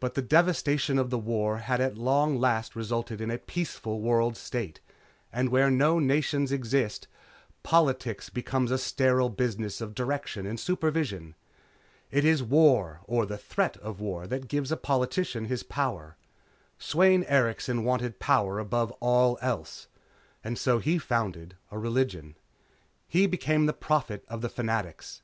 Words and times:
But 0.00 0.14
the 0.14 0.22
devastation 0.22 0.98
of 0.98 1.10
the 1.10 1.18
war 1.18 1.58
had 1.58 1.82
at 1.82 1.98
long 1.98 2.38
last 2.38 2.74
resulted 2.74 3.20
in 3.20 3.30
a 3.30 3.36
peaceful 3.36 4.00
world 4.00 4.34
state, 4.38 4.80
and 5.30 5.50
where 5.50 5.70
no 5.70 5.98
nations 5.98 6.50
exist, 6.50 7.08
politics 7.62 8.30
becomes 8.30 8.70
a 8.70 8.78
sterile 8.78 9.28
business 9.28 9.82
of 9.82 9.94
direction 9.94 10.46
and 10.46 10.58
supervision. 10.58 11.34
It 12.10 12.24
is 12.24 12.42
war 12.42 13.00
or 13.04 13.26
the 13.26 13.36
threat 13.36 13.76
of 13.82 14.00
war 14.00 14.26
that 14.28 14.48
gives 14.48 14.72
a 14.72 14.78
politician 14.78 15.44
his 15.44 15.62
power. 15.62 16.16
Sweyn 16.78 17.22
Erikson 17.24 17.84
wanted 17.84 18.18
power 18.18 18.58
above 18.58 18.90
all 18.92 19.36
else. 19.42 19.88
And 20.42 20.56
so 20.58 20.78
he 20.78 20.96
founded 20.96 21.54
a 21.70 21.78
religion. 21.78 22.34
He 23.08 23.26
became 23.26 23.66
the 23.66 23.74
Prophet 23.74 24.24
of 24.26 24.40
the 24.40 24.48
Fanatics. 24.48 25.20